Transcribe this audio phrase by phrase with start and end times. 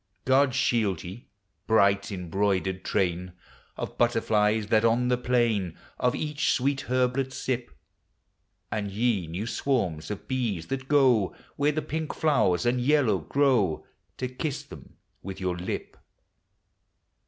[0.25, 1.27] God shield ve,
[1.67, 3.33] bright embroidered train
[3.77, 7.69] Of butterflies, that on the plain Of each sweet herblet sip;
[8.71, 13.85] And ye, new swarms of bees, that go Where the pink flowers and yellow grow
[14.17, 15.95] To kiss them with your lip!